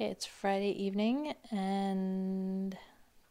[0.00, 2.74] Okay, it's Friday evening, and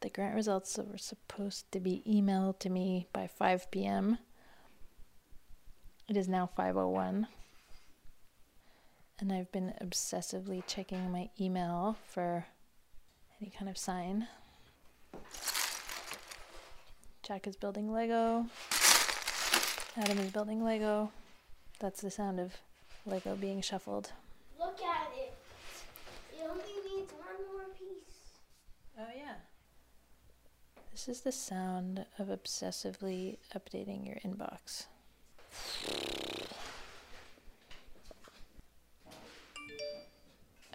[0.02, 4.18] the grant results were supposed to be emailed to me by 5 p.m.
[6.08, 7.26] It is now 5:01,
[9.18, 12.46] and I've been obsessively checking my email for
[13.42, 14.28] any kind of sign.
[17.24, 18.46] Jack is building Lego.
[19.96, 21.10] Adam is building Lego.
[21.80, 22.58] That's the sound of
[23.06, 24.12] Lego being shuffled.
[24.56, 25.34] Look at it.
[26.32, 28.38] It only needs one more piece.
[28.98, 29.34] Oh, yeah.
[31.00, 34.84] This is the sound of obsessively updating your inbox.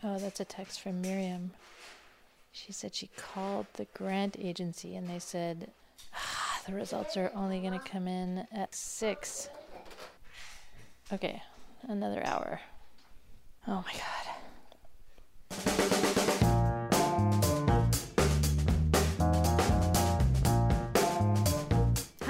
[0.03, 1.51] Oh, that's a text from Miriam.
[2.51, 5.69] She said she called the grant agency and they said
[6.15, 9.49] ah, the results are only going to come in at 6.
[11.13, 11.43] Okay,
[11.83, 12.61] another hour.
[13.67, 14.24] Oh my god.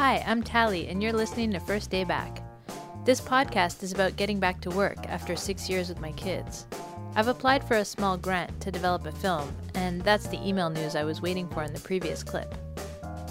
[0.05, 2.43] Hi, I'm Tally, and you're listening to First Day Back.
[3.05, 6.67] This podcast is about getting back to work after six years with my kids.
[7.15, 10.95] I've applied for a small grant to develop a film, and that's the email news
[10.95, 12.53] I was waiting for in the previous clip.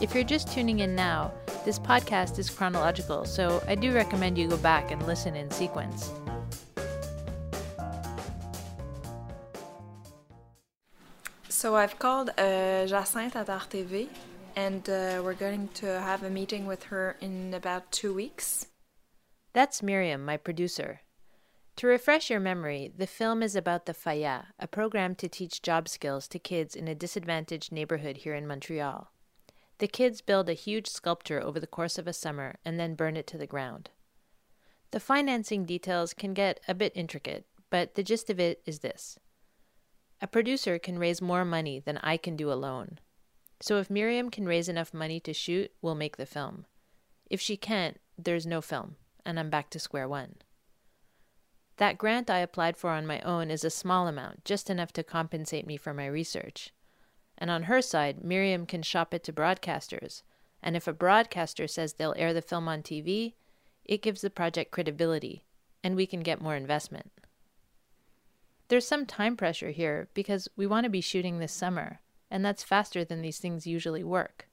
[0.00, 1.32] If you're just tuning in now,
[1.64, 6.10] this podcast is chronological, so I do recommend you go back and listen in sequence.
[11.48, 14.08] So I've called uh, Jacinthe at RTV,
[14.56, 18.66] and uh, we're going to have a meeting with her in about two weeks.
[19.52, 21.00] That's Miriam, my producer.
[21.76, 25.88] To refresh your memory, the film is about the Falla, a program to teach job
[25.88, 29.10] skills to kids in a disadvantaged neighborhood here in Montreal.
[29.78, 33.16] The kids build a huge sculpture over the course of a summer and then burn
[33.16, 33.90] it to the ground.
[34.92, 39.18] The financing details can get a bit intricate, but the gist of it is this.
[40.20, 43.00] A producer can raise more money than I can do alone.
[43.64, 46.66] So if Miriam can raise enough money to shoot, we'll make the film.
[47.30, 50.34] If she can't, there's no film, and I'm back to square one.
[51.78, 55.02] That grant I applied for on my own is a small amount, just enough to
[55.02, 56.74] compensate me for my research.
[57.38, 60.20] And on her side, Miriam can shop it to broadcasters,
[60.62, 63.32] and if a broadcaster says they'll air the film on TV,
[63.82, 65.46] it gives the project credibility,
[65.82, 67.12] and we can get more investment.
[68.68, 72.00] There's some time pressure here because we want to be shooting this summer,
[72.34, 74.48] and that's faster than these things usually work.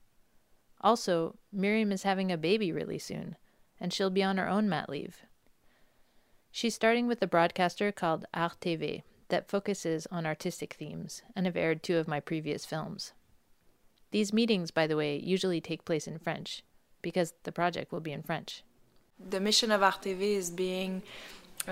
[0.82, 3.36] Also, Miriam is having a baby really soon,
[3.80, 5.24] and she'll be on her own mat leave.
[6.52, 11.58] She's starting with a broadcaster called Art TV that focuses on artistic themes and have
[11.58, 13.14] aired two of my previous films.
[14.12, 16.64] These meetings, by the way, usually take place in French
[17.02, 18.64] because the project will be in French.
[19.32, 21.02] The mission of Art TV is being,
[21.68, 21.72] uh,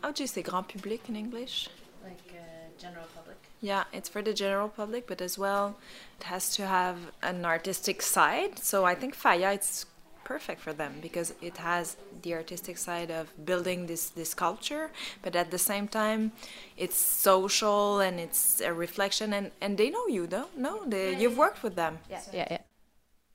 [0.00, 1.68] how do you say grand public in English?
[2.02, 3.19] Like uh, general public.
[3.60, 5.76] Yeah, it's for the general public, but as well,
[6.18, 8.58] it has to have an artistic side.
[8.58, 9.86] So I think Falla, it's
[10.24, 15.34] perfect for them because it has the artistic side of building this this culture but
[15.34, 16.30] at the same time
[16.76, 21.36] it's social and it's a reflection and and they know you though no they, you've
[21.36, 22.58] worked with them Yeah, yeah, yeah.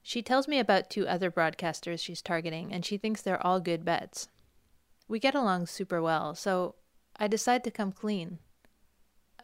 [0.07, 3.83] She tells me about two other broadcasters she's targeting, and she thinks they're all good
[3.83, 4.27] bets.
[5.07, 6.75] We get along super well, so
[7.17, 8.37] I decide to come clean.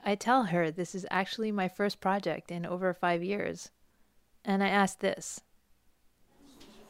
[0.03, 3.69] I tell her this is actually my first project in over five years.
[4.43, 5.41] And I ask this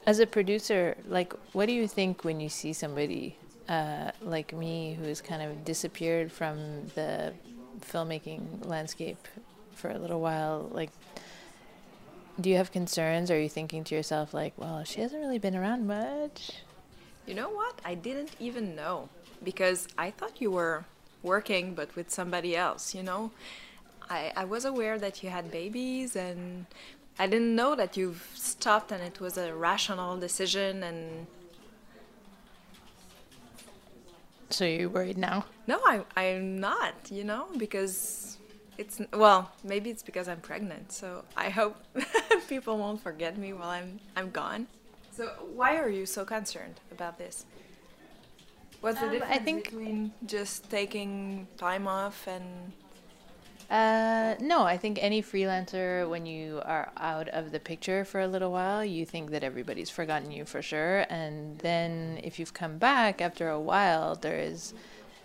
[0.05, 4.97] As a producer, like, what do you think when you see somebody uh, like me
[4.99, 7.33] who's kind of disappeared from the
[7.81, 9.27] filmmaking landscape
[9.73, 10.69] for a little while?
[10.71, 10.91] Like,
[12.39, 13.29] do you have concerns?
[13.29, 16.53] Or Are you thinking to yourself, like, well, she hasn't really been around much?
[17.25, 19.07] you know what i didn't even know
[19.43, 20.83] because i thought you were
[21.23, 23.31] working but with somebody else you know
[24.09, 26.65] i i was aware that you had babies and
[27.19, 31.27] i didn't know that you've stopped and it was a rational decision and
[34.51, 35.45] So you're worried now?
[35.65, 38.37] No, I, I'm not, you know, because
[38.77, 40.91] it's, well, maybe it's because I'm pregnant.
[40.91, 41.77] So I hope
[42.49, 44.67] people won't forget me while I'm, I'm gone.
[45.11, 47.45] So why are you so concerned about this?
[48.81, 52.73] What's the Um, I difference think- between just taking time off and
[53.69, 58.27] Uh, no, I think any freelancer, when you are out of the picture for a
[58.27, 61.05] little while, you think that everybody's forgotten you for sure.
[61.09, 64.73] And then if you've come back after a while, there is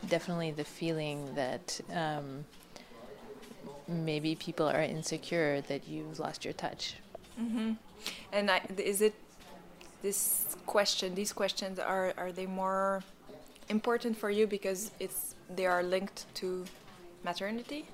[0.08, 2.44] definitely the feeling that um,
[3.88, 6.94] maybe people are insecure that you've lost your touch.
[8.32, 9.14] and I, is it
[10.02, 11.16] this question?
[11.16, 13.02] These questions are are they more
[13.68, 16.64] important for you because it's they are linked to
[17.24, 17.86] maternity?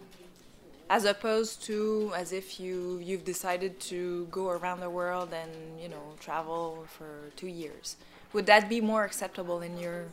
[0.92, 5.88] as opposed to as if you you've decided to go around the world and you
[5.88, 7.96] know travel for two years.
[8.34, 10.04] Would that be more acceptable in your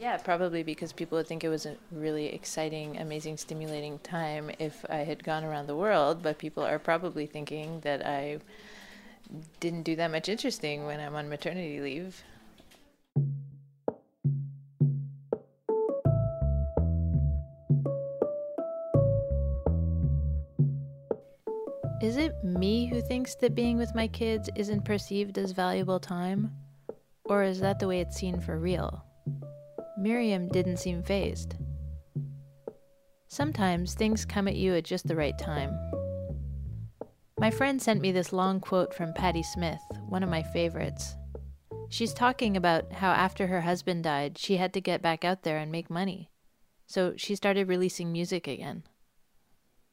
[0.00, 4.84] yeah, probably because people would think it was a really exciting, amazing, stimulating time if
[4.88, 8.38] I had gone around the world, but people are probably thinking that I
[9.58, 12.22] didn't do that much interesting when I'm on maternity leave.
[22.00, 26.52] Is it me who thinks that being with my kids isn't perceived as valuable time?
[27.24, 29.04] Or is that the way it's seen for real?
[29.98, 31.56] Miriam didn't seem fazed.
[33.26, 35.76] Sometimes things come at you at just the right time.
[37.40, 41.16] My friend sent me this long quote from Patti Smith, one of my favorites.
[41.90, 45.58] She's talking about how after her husband died, she had to get back out there
[45.58, 46.30] and make money.
[46.86, 48.84] So she started releasing music again.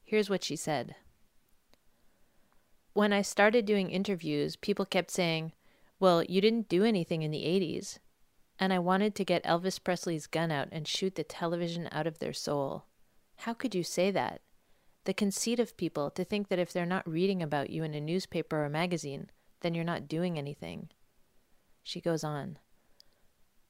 [0.04, 0.94] Here's what she said
[2.96, 5.52] When I started doing interviews, people kept saying,
[6.00, 7.98] Well, you didn't do anything in the 80s
[8.58, 12.20] and I wanted to get Elvis Presley's gun out and shoot the television out of
[12.20, 12.86] their soul.
[13.40, 14.40] How could you say that?
[15.04, 18.00] The conceit of people to think that if they're not reading about you in a
[18.00, 19.28] newspaper or magazine,
[19.60, 20.88] then you're not doing anything.
[21.82, 22.56] She goes on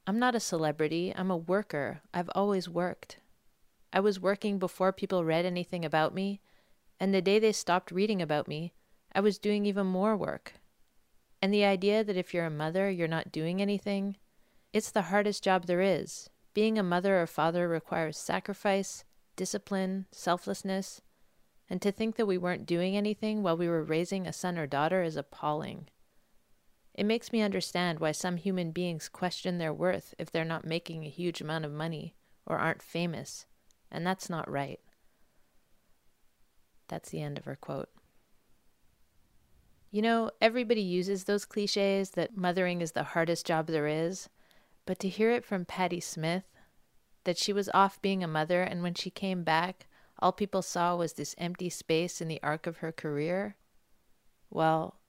[0.06, 2.00] I'm not a celebrity, I'm a worker.
[2.14, 3.18] I've always worked.
[3.92, 6.40] I was working before people read anything about me,
[7.00, 8.72] and the day they stopped reading about me,
[9.16, 10.52] I was doing even more work.
[11.40, 14.18] And the idea that if you're a mother, you're not doing anything,
[14.74, 16.28] it's the hardest job there is.
[16.52, 19.04] Being a mother or father requires sacrifice,
[19.34, 21.00] discipline, selflessness,
[21.70, 24.66] and to think that we weren't doing anything while we were raising a son or
[24.66, 25.88] daughter is appalling.
[26.94, 31.04] It makes me understand why some human beings question their worth if they're not making
[31.04, 32.14] a huge amount of money
[32.44, 33.46] or aren't famous,
[33.90, 34.80] and that's not right.
[36.88, 37.88] That's the end of her quote.
[39.96, 44.28] You know, everybody uses those cliches that mothering is the hardest job there is,
[44.84, 46.44] but to hear it from Patti Smith,
[47.24, 49.86] that she was off being a mother, and when she came back,
[50.18, 53.56] all people saw was this empty space in the arc of her career,
[54.50, 55.00] well,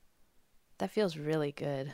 [0.78, 1.94] that feels really good.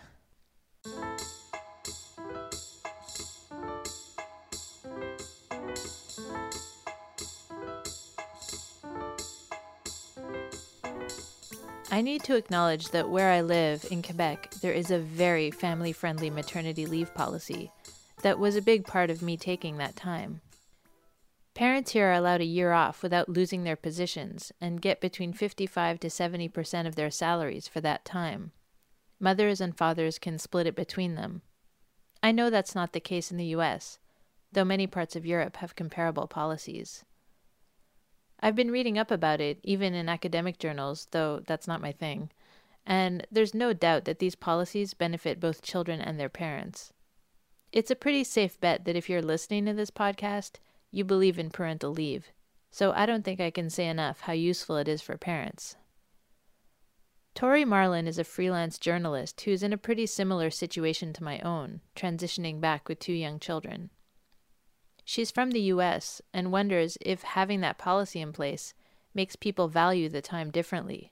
[11.94, 15.92] I need to acknowledge that where I live in Quebec, there is a very family
[15.92, 17.72] friendly maternity leave policy
[18.24, 20.42] that was a big part of me taking that time.
[21.54, 26.00] Parents here are allowed a year off without losing their positions and get between 55
[26.00, 28.54] to 70 percent of their salaries for that time.
[29.20, 31.44] Mothers and fathers can split it between them.
[32.24, 34.00] I know that's not the case in the US,
[34.52, 37.06] though many parts of Europe have comparable policies.
[38.44, 42.30] I've been reading up about it, even in academic journals, though that's not my thing.
[42.86, 46.92] And there's no doubt that these policies benefit both children and their parents.
[47.72, 50.58] It's a pretty safe bet that if you're listening to this podcast,
[50.92, 52.34] you believe in parental leave.
[52.70, 55.78] So I don't think I can say enough how useful it is for parents.
[57.36, 61.80] Tori Marlin is a freelance journalist who's in a pretty similar situation to my own,
[61.96, 63.90] transitioning back with two young children.
[65.04, 68.74] She's from the US and wonders if having that policy in place
[69.14, 71.12] makes people value the time differently.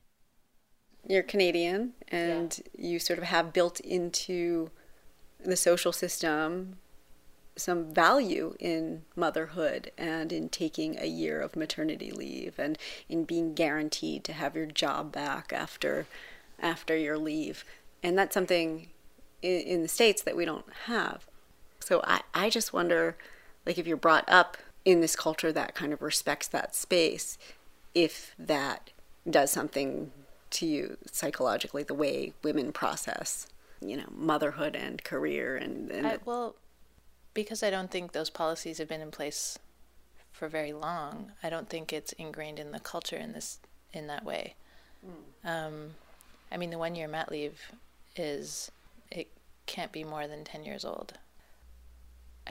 [1.08, 2.90] You're Canadian and yeah.
[2.90, 4.70] you sort of have built into
[5.44, 6.78] the social system
[7.58, 12.78] some value in motherhood and in taking a year of maternity leave and
[13.10, 16.06] in being guaranteed to have your job back after
[16.60, 17.66] after your leave.
[18.04, 18.88] And that's something
[19.42, 21.26] in, in the States that we don't have.
[21.80, 23.18] So I, I just wonder
[23.66, 27.38] like if you're brought up in this culture that kind of respects that space,
[27.94, 28.92] if that
[29.30, 30.12] does something
[30.52, 33.48] to you psychologically, the way women process,
[33.80, 36.56] you know, motherhood and career and, and I, well,
[37.34, 39.58] because I don't think those policies have been in place
[40.32, 41.32] for very long.
[41.44, 43.60] I don't think it's ingrained in the culture in this
[43.94, 44.56] in that way.
[45.06, 45.50] Mm.
[45.50, 45.90] Um,
[46.52, 47.72] I mean, the one year mat leave
[48.16, 48.72] is
[49.12, 49.28] it
[49.66, 51.14] can't be more than ten years old.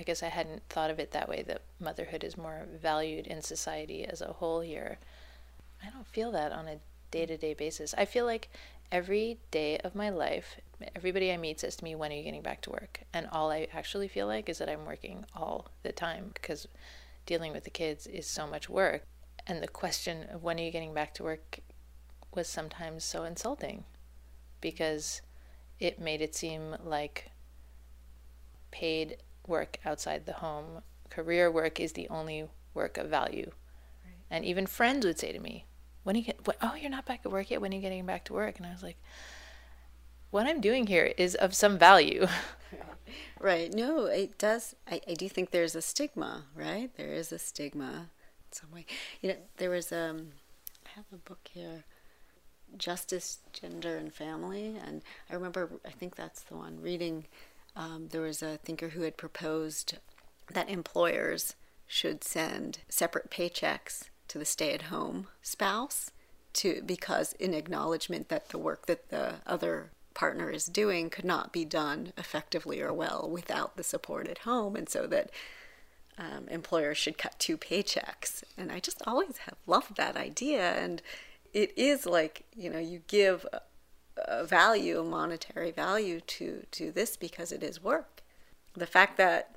[0.00, 3.42] I guess I hadn't thought of it that way that motherhood is more valued in
[3.42, 4.98] society as a whole here.
[5.84, 6.78] I don't feel that on a
[7.10, 7.94] day to day basis.
[7.98, 8.48] I feel like
[8.90, 10.58] every day of my life,
[10.96, 13.00] everybody I meet says to me, When are you getting back to work?
[13.12, 16.66] And all I actually feel like is that I'm working all the time because
[17.26, 19.02] dealing with the kids is so much work.
[19.46, 21.60] And the question of when are you getting back to work
[22.34, 23.84] was sometimes so insulting
[24.62, 25.20] because
[25.78, 27.30] it made it seem like
[28.70, 29.18] paid
[29.50, 30.82] work outside the home.
[31.10, 33.50] Career work is the only work of value.
[34.04, 34.14] Right.
[34.30, 35.66] And even friends would say to me,
[36.04, 37.60] when you get, what, oh, you're not back at work yet.
[37.60, 38.56] When are you getting back to work?
[38.56, 38.96] And I was like,
[40.30, 42.26] what I'm doing here is of some value.
[43.40, 43.72] Right.
[43.72, 44.74] No, it does.
[44.86, 46.94] I, I do think there's a stigma, right?
[46.96, 48.10] There is a stigma
[48.46, 48.84] in some way.
[49.22, 50.32] You know, there was, um,
[50.84, 51.84] I have a book here,
[52.76, 54.76] Justice, Gender, and Family.
[54.86, 57.26] And I remember, I think that's the one, reading,
[57.76, 59.98] um, there was a thinker who had proposed
[60.52, 61.54] that employers
[61.86, 66.10] should send separate paychecks to the stay at home spouse
[66.52, 71.52] to because in acknowledgement that the work that the other partner is doing could not
[71.52, 75.30] be done effectively or well without the support at home and so that
[76.18, 78.42] um, employers should cut two paychecks.
[78.56, 81.02] And i just always have loved that idea and
[81.52, 83.46] it is like you know you give
[84.44, 88.22] value monetary value to to this because it is work
[88.74, 89.56] the fact that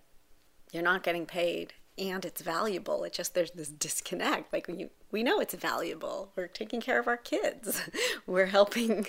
[0.71, 3.03] you're not getting paid and it's valuable.
[3.03, 4.51] It just there's this disconnect.
[4.51, 6.31] Like we we know it's valuable.
[6.35, 7.81] We're taking care of our kids.
[8.25, 9.05] We're helping,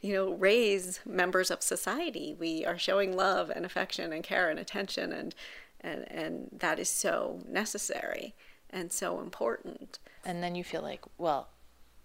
[0.00, 2.34] you know, raise members of society.
[2.38, 5.34] We are showing love and affection and care and attention and
[5.80, 8.34] and and that is so necessary
[8.70, 9.98] and so important.
[10.24, 11.48] And then you feel like, well,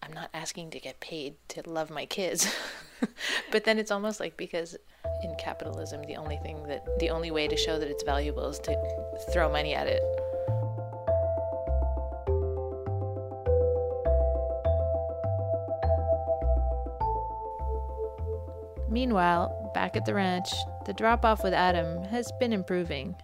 [0.02, 2.54] I'm not asking to get paid to love my kids.
[3.52, 4.78] but then it's almost like because
[5.24, 8.60] in capitalism, the only thing that the only way to show that it's valuable is
[8.60, 8.76] to
[9.32, 10.02] throw money at it.
[18.90, 20.50] Meanwhile, back at the ranch,
[20.86, 23.16] the drop off with Adam has been improving.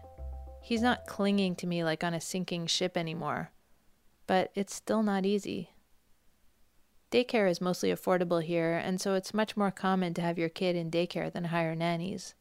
[0.61, 3.51] He's not clinging to me like on a sinking ship anymore,
[4.27, 5.71] but it's still not easy.
[7.15, 10.75] Daycare is mostly affordable here, and so it's much more common to have your kid
[10.75, 12.35] in daycare than hire nannies.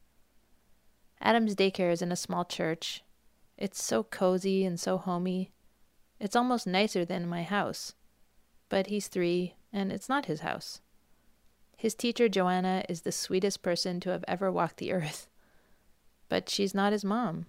[1.21, 3.01] Adam's daycare is in a small church.
[3.57, 5.53] It's so cozy and so homey.
[6.19, 7.93] It's almost nicer than my house.
[8.67, 10.81] But he's three, and it's not his house.
[11.77, 15.29] His teacher, Joanna, is the sweetest person to have ever walked the earth.
[16.27, 17.45] But she's not his mom.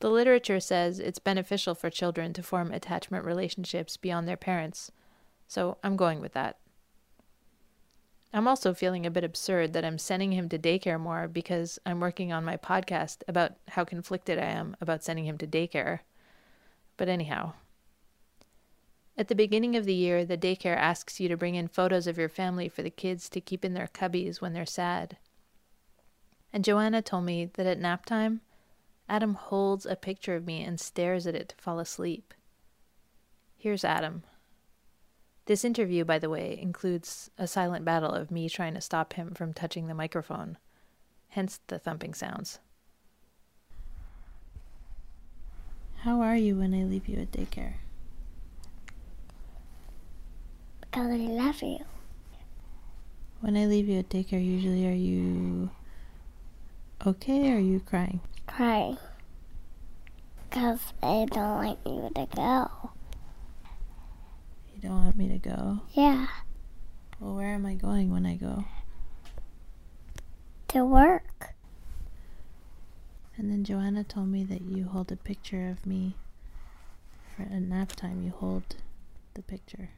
[0.00, 4.90] The literature says it's beneficial for children to form attachment relationships beyond their parents
[5.48, 6.58] so I'm going with that.
[8.32, 11.98] I'm also feeling a bit absurd that I'm sending him to daycare more because I'm
[11.98, 16.00] working on my podcast about how conflicted I am about sending him to daycare.
[16.98, 17.54] But anyhow,
[19.16, 22.18] at the beginning of the year, the daycare asks you to bring in photos of
[22.18, 25.16] your family for the kids to keep in their cubbies when they're sad.
[26.52, 28.42] And Joanna told me that at nap time,
[29.08, 32.34] Adam holds a picture of me and stares at it to fall asleep.
[33.56, 34.22] Here's Adam.
[35.48, 39.32] This interview, by the way, includes a silent battle of me trying to stop him
[39.32, 40.58] from touching the microphone,
[41.28, 42.58] hence the thumping sounds.
[46.00, 47.76] How are you when I leave you at daycare?
[50.82, 51.78] Because I love you.
[53.40, 55.70] When I leave you at daycare, usually are you
[57.06, 58.20] okay or are you crying?
[58.46, 58.98] Crying.
[60.50, 62.90] Because I don't like you to go.
[64.80, 65.80] You don't want me to go?
[65.92, 66.28] Yeah.
[67.18, 68.64] Well, where am I going when I go?
[70.68, 71.54] To work.
[73.36, 76.14] And then Joanna told me that you hold a picture of me
[77.34, 78.22] for a nap time.
[78.22, 78.76] You hold
[79.34, 79.90] the picture.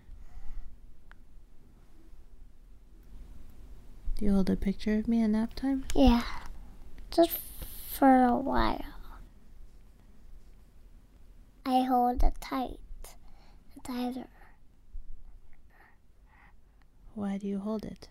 [4.17, 5.85] Do you hold a picture of me at nap time?
[5.95, 6.23] Yeah.
[7.11, 7.39] Just
[7.91, 8.85] for a while.
[11.67, 12.79] I hold it tight.
[13.83, 14.27] Tighter.
[17.15, 18.09] Why do you hold it?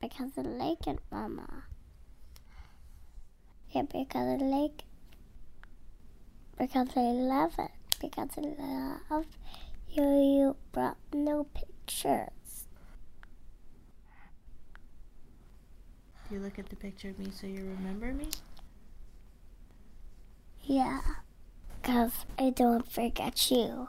[0.00, 1.64] Because I like it, Mama.
[3.70, 4.82] Yeah, because I like
[6.58, 7.70] Because I love it.
[8.00, 8.40] Because I
[9.10, 9.26] love
[9.88, 10.02] you.
[10.02, 12.66] You brought no pictures.
[16.28, 18.28] Do you look at the picture of me so you remember me?
[20.62, 21.00] Yeah,
[21.82, 23.88] because I don't forget you.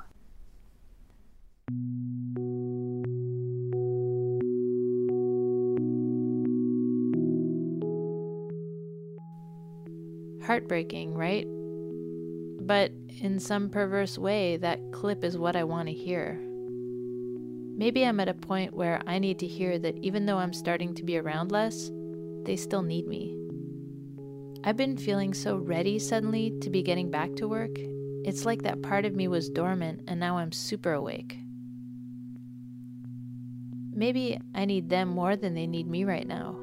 [10.52, 11.48] Heartbreaking, right?
[12.68, 12.92] But
[13.22, 16.42] in some perverse way, that clip is what I want to hear.
[17.78, 20.94] Maybe I'm at a point where I need to hear that even though I'm starting
[20.96, 21.90] to be around less,
[22.44, 23.38] they still need me.
[24.66, 27.72] I've been feeling so ready suddenly to be getting back to work.
[28.26, 31.38] It's like that part of me was dormant and now I'm super awake.
[33.94, 36.61] Maybe I need them more than they need me right now.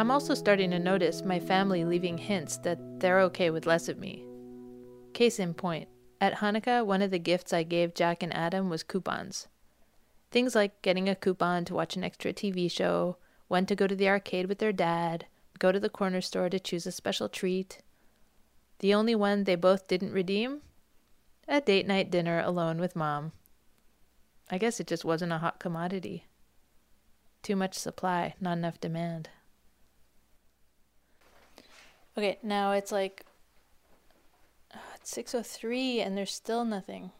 [0.00, 3.98] I'm also starting to notice my family leaving hints that they're okay with less of
[3.98, 4.24] me.
[5.12, 5.90] Case in point,
[6.22, 9.46] at Hanukkah, one of the gifts I gave Jack and Adam was coupons.
[10.30, 13.94] Things like getting a coupon to watch an extra TV show, when to go to
[13.94, 15.26] the arcade with their dad,
[15.58, 17.82] go to the corner store to choose a special treat.
[18.78, 20.62] The only one they both didn't redeem?
[21.46, 23.32] A date night dinner alone with mom.
[24.50, 26.24] I guess it just wasn't a hot commodity.
[27.42, 29.28] Too much supply, not enough demand.
[32.16, 33.24] Okay, now it's like
[34.74, 37.10] uh, it's 6:03 and there's still nothing.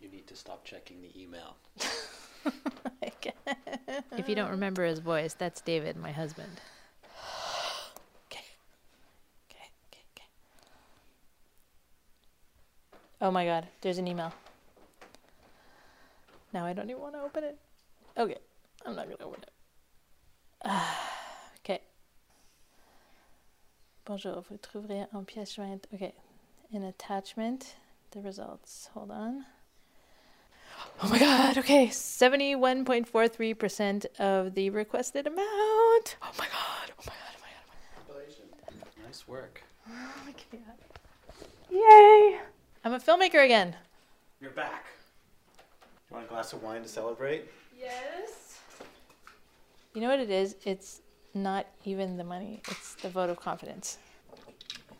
[0.00, 1.56] You need to stop checking the email.
[4.16, 6.50] if you don't remember his voice, that's David, my husband.
[8.30, 8.44] Okay.
[9.50, 10.26] Okay, okay, okay.
[13.20, 14.32] Oh my god, there's an email.
[16.52, 17.58] Now I don't even want to open it.
[18.16, 18.38] Okay,
[18.84, 19.50] I'm not going to open it.
[21.60, 21.80] okay.
[24.08, 25.86] Bonjour, vous trouverez en pièce jointe.
[25.92, 26.14] Okay,
[26.72, 27.76] in attachment,
[28.12, 28.88] the results.
[28.94, 29.44] Hold on.
[31.02, 36.16] Oh my god, okay, 71.43% of the requested amount.
[36.22, 37.66] Oh my god, oh my god, oh my god,
[38.08, 38.34] oh my god.
[39.04, 39.62] Nice work.
[39.86, 40.78] Oh my god.
[41.70, 42.40] Yay!
[42.86, 43.76] I'm a filmmaker again.
[44.40, 44.86] You're back.
[46.08, 47.44] You want a glass of wine to celebrate?
[47.78, 48.58] Yes.
[49.92, 50.56] You know what it is?
[50.64, 51.02] It's
[51.42, 53.98] not even the money, it's the vote of confidence.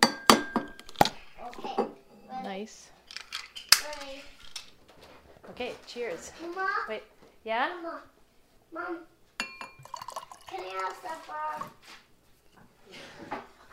[0.05, 1.87] Okay.
[2.43, 2.91] Nice.
[3.85, 4.23] Ready.
[5.51, 6.33] Okay, cheers.
[6.41, 7.03] Mama, Wait,
[7.45, 7.69] yeah?
[7.83, 8.03] Mama,
[8.73, 8.99] Mom,
[10.49, 11.65] can I have supper?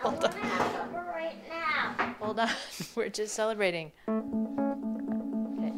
[0.04, 2.16] I want to have supper right now.
[2.20, 2.50] Hold on,
[2.96, 3.92] we're just celebrating.
[4.08, 5.74] Okay.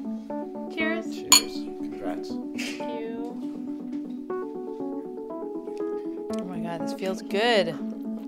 [0.76, 1.06] Cheers.
[1.14, 1.54] Cheers.
[1.82, 2.32] Congrats.
[6.68, 7.78] God, this feels good.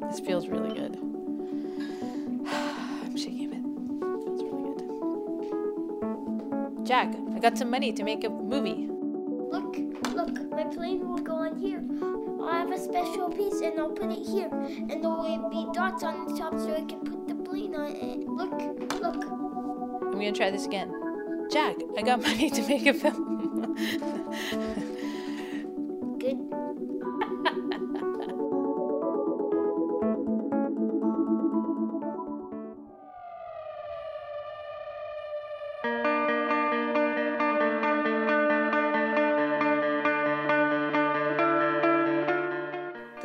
[0.09, 0.95] This feels really good.
[2.47, 3.61] I'm shaking a bit.
[4.23, 4.63] Feels really
[6.77, 6.85] good.
[6.87, 8.87] Jack, I got some money to make a movie.
[8.89, 9.75] Look,
[10.13, 11.83] look, my plane will go on here.
[12.41, 14.47] I'll have a special piece and I'll put it here.
[14.47, 17.91] And there will be dots on the top so I can put the plane on
[17.91, 18.25] it.
[18.25, 18.53] Look,
[19.01, 19.25] look.
[19.25, 20.93] I'm gonna try this again.
[21.51, 23.38] Jack, I got money to make a film.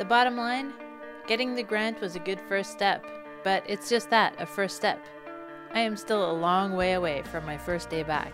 [0.05, 0.71] The bottom line
[1.25, 3.03] getting the grant was a good first step,
[3.43, 5.03] but it's just that a first step.
[5.73, 8.31] I am still a long way away from my first day back.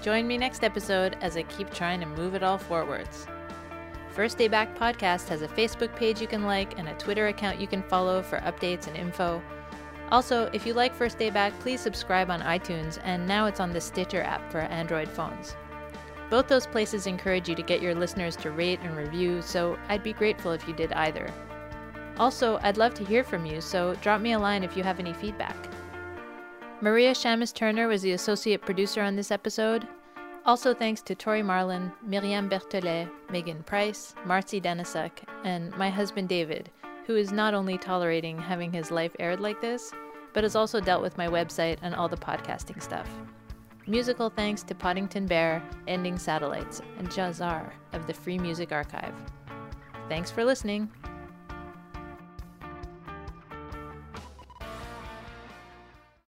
[0.00, 3.26] Join me next episode as I keep trying to move it all forwards.
[4.08, 7.60] First Day Back podcast has a Facebook page you can like and a Twitter account
[7.60, 9.42] you can follow for updates and info.
[10.10, 13.70] Also, if you like First Day Back, please subscribe on iTunes, and now it's on
[13.70, 15.56] the Stitcher app for Android phones.
[16.28, 20.02] Both those places encourage you to get your listeners to rate and review, so I'd
[20.02, 21.32] be grateful if you did either.
[22.18, 24.98] Also, I'd love to hear from you, so drop me a line if you have
[24.98, 25.56] any feedback.
[26.80, 29.86] Maria Shamus Turner was the associate producer on this episode.
[30.44, 35.10] Also, thanks to Tori Marlin, Miriam Berthelet, Megan Price, Marcy Denisuk,
[35.44, 36.70] and my husband David,
[37.06, 39.92] who is not only tolerating having his life aired like this,
[40.32, 43.08] but has also dealt with my website and all the podcasting stuff.
[43.88, 49.14] Musical thanks to Podington Bear, Ending Satellites, and Jahzzar of the Free Music Archive.
[50.08, 50.90] Thanks for listening.